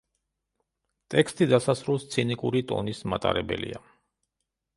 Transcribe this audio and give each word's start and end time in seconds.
ტექსტი 1.15 1.47
დასასრულს 1.51 2.07
ცინიკური 2.15 2.63
ტონის 2.73 3.05
მატარებელია. 3.15 3.85